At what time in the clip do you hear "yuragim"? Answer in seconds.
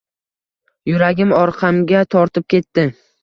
0.91-1.35